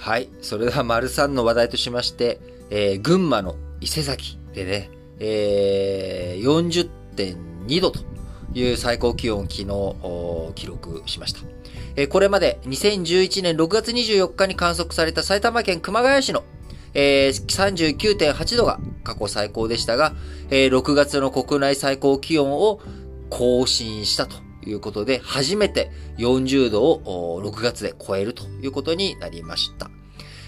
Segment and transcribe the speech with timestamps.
[0.00, 0.30] はい。
[0.40, 6.88] それでは、丸三の話題としまして、えー、群馬の伊勢崎でね、えー、
[7.66, 8.00] 40.2度と
[8.54, 11.40] いう最高気温を昨日記録しました。
[11.96, 16.44] えー、これまで2011年6月24日に観測された埼玉県熊谷市の、
[16.94, 20.14] えー、39.8度が過去最高でしたが、
[20.48, 22.80] えー、6月の国内最高気温を
[23.28, 29.90] 更新したとということで、初めて40度を6月で超えるということになりました。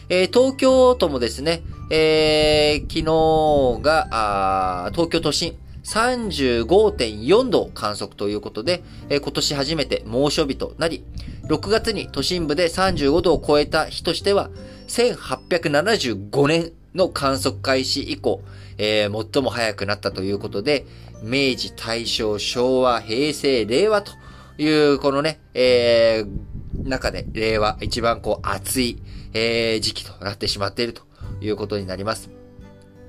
[0.08, 11.04] えー、東京都もですね、えー、昨日が、東京都心35.4度を観測ということで、えー、今年初めて猛暑日となり、
[11.48, 14.50] 6月に都心部で35度を超えた日としては、
[14.88, 18.42] 1875年の観測開始以降、
[18.78, 20.86] えー、最も早くなったということで、
[21.22, 24.12] 明治、大正、昭和、平成、令和と
[24.58, 28.98] いう、このね、えー、中で令和一番こう暑い、
[29.32, 31.02] えー、時期となってしまっていると
[31.40, 32.30] いうことになります。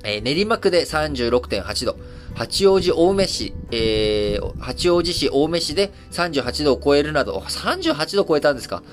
[0.04, 1.98] えー、練馬区で36.8度、
[2.36, 8.84] 八王子青梅市、えー、八王子市青梅市で38度を超えるなど、38度超えたんですか？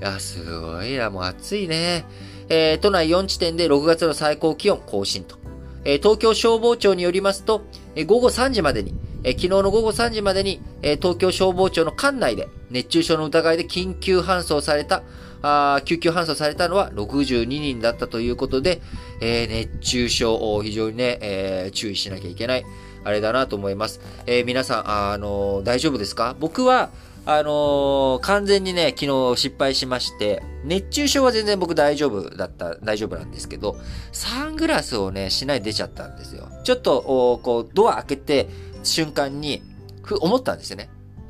[0.00, 2.06] いや、すごいな、もう暑いね。
[2.50, 5.36] えー、都内4地点で6月の最高気温更新と。
[5.84, 7.62] えー、東京消防庁によりますと、
[7.94, 15.02] えー、午後3時までに、えー、昨日の午後3時までに、えー、東京消防庁の管内で熱中症の疑いで緊急搬送された、
[15.42, 18.82] あ救急搬送されたのは62人だったということで、
[19.22, 22.66] えー、熱中症、非常にね、えー、注意しなきゃいけない、
[23.04, 24.00] あれだなと思います。
[24.26, 26.36] えー、皆さん、あ、あのー、大丈夫ですか？
[26.38, 26.90] 僕は、
[27.26, 33.76] あのー、完全にね、昨日失敗しまして、熱中症は全然僕大丈夫だった、大丈夫なんですけど、
[34.12, 36.48] サングラスをね、しないで出ちゃったんですよ。
[36.64, 38.48] ちょっと、こう、ドア開けて、
[38.82, 39.62] 瞬間に、
[40.02, 40.88] ふ、思ったんですよね。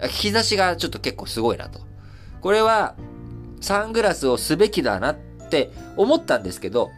[0.09, 1.81] 日差しがちょっと結構すごいなと。
[2.41, 2.95] これは、
[3.61, 5.17] サングラスをすべきだなっ
[5.51, 6.91] て思ったんですけど、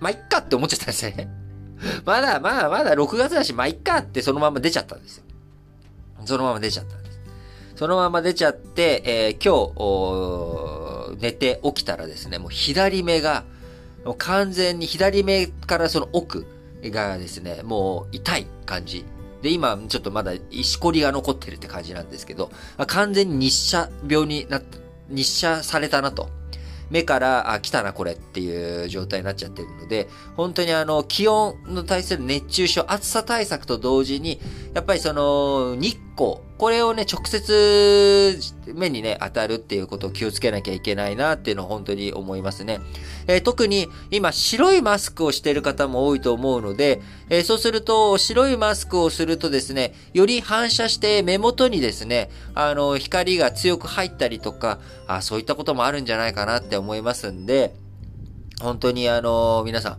[0.00, 1.28] まあ、いっかって思っちゃったんですね。
[2.04, 5.24] まだ、まあ、まだ6月だし、まあ、いっかってそのまま出ちゃったんですよ。
[6.26, 6.99] そのまま出ちゃった。
[7.80, 9.72] そのまま出ちゃって、えー、今
[11.16, 13.44] 日、寝て起きたらですね、もう左目が、
[14.04, 16.44] もう完全に左目からその奥
[16.84, 19.06] がですね、もう痛い感じ。
[19.40, 24.62] で、今、ちょっとまだ石こりが残ってるって感じなんですけど、まあ、完全に日射病になっ、
[25.08, 26.28] 日射されたなと。
[26.90, 34.38] 目から、あ、来たなこれっていう状態になっちゃってるので、本当にあの、気温の対する熱中症、暑さ対策と同時に、
[34.74, 38.38] やっぱりその、日光、これをね、直接
[38.74, 42.80] 目にね、当たるっていうことを気をつけなきゃいけないなっていうのを本当に思いますね。
[43.26, 47.00] えー、特に今白いマスクをしている方も多いと思うので、
[47.30, 57.74] えー、そうすると白いマスクをするとですね、より反射して目元にですね、あの、光が強く入ったりとか、あそういったこともあるんじゃないかなって思いますんで、
[58.60, 59.98] 本当にあの、皆さん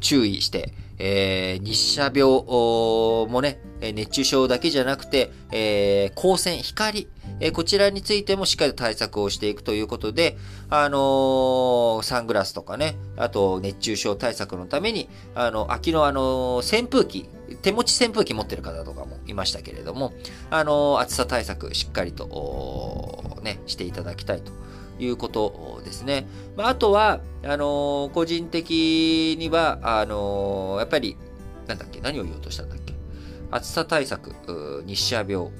[0.00, 7.08] 注意して、えー、日射病もね、熱中症だけじゃなくて、えー、光線、光、
[7.40, 10.36] えー、こちらについてもしっかり対策をしていくということで、
[10.70, 17.28] あのー、サングラスとかね、あと熱中症対策のために、あの、秋のあの扇風機、
[17.62, 20.12] 手持ち扇風機持ってる方とかもいましたけれども、
[20.50, 24.52] あの暑さ対策しっかりと、ね、していただきたいと。
[25.00, 26.28] いうことですね。
[26.54, 31.16] まあ、あとは、あの、個人的には、あの、やっぱり、
[31.66, 32.81] なんだっけ、何を言おうとしたんだっけ？
[33.52, 35.50] 暑さ対策、日射病、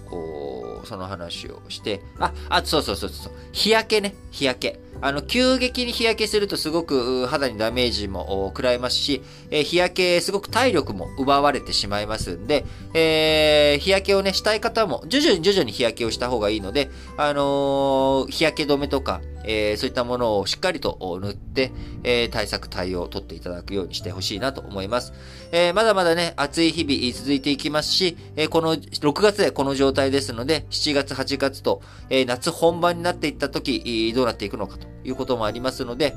[0.84, 4.80] その話をして、あ、あ、そうそうそうそう、日焼けね、日焼け。
[5.02, 9.20] あの、急激に日焼けするとすごく肌にダメージも食らいますし、
[9.50, 12.64] え、日焼けすごく体力も奪われてしまいますんで、
[12.94, 21.72] えー、日焼けをね、したい方も徐々に徐々に日焼けをした方がいいので、あのー、日焼け止めとか、えー、そういったものをしっかりと塗って、
[22.04, 25.12] えー、対策対応を取っていただくようにしてほしいなと思います。
[25.50, 36.14] えー、まだまだね、暑い日々続いていきますし、えこの6月でこの状態ですので、7月、8月と、え夏本番になっていった時、どうなっていくのかということもありますので、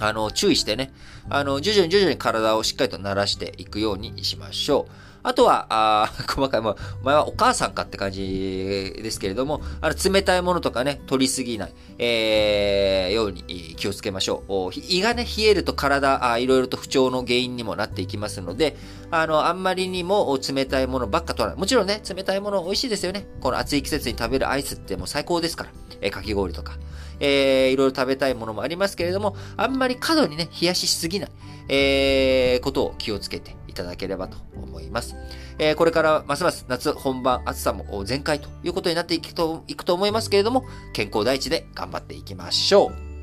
[0.00, 0.92] あの、注意してね、
[1.28, 4.92] あの、徐々に徐々に体をしっかりと慣らしていくようにしましょう。
[5.24, 14.70] あとは、あ 細かい、まあ、お前はお母さんかって感じですけれども、あの、冷たいものとかね、取りすぎない、えー、ように気をつけましょう。
[14.88, 18.76] 胃がね、冷えると体、いろいろと不調の原因にもなっていきますので、
[19.10, 21.58] あの、あんまりにも冷たいものばっか取らない。
[21.58, 23.26] もちろんね、冷たいもの美味しいですよね。
[23.40, 25.70] この暑い季節に食べるアイスってもう最高ですから。
[26.02, 26.76] えー、かき氷とか。
[27.20, 31.30] えー、いろいろ食べたいものもありますけれども、あんまり過度にね、冷やししすぎない、
[31.68, 35.16] えー、ことを気をつけていただければと思います。
[35.58, 43.13] えー、これからますます夏本番暑さも全開ということになっていくといくと思いますけれども、健康第一で頑張っていきましょう。